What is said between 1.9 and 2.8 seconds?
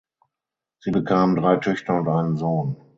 und einen Sohn.